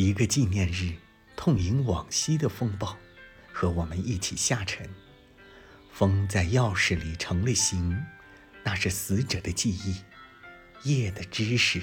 [0.00, 0.92] 一个纪念日
[1.34, 2.96] 痛饮往昔的风暴
[3.52, 4.88] 和我们一起下沉。
[5.90, 8.00] 风在钥匙里成了形
[8.62, 9.96] 那是死者的记忆
[10.88, 11.82] 夜的知识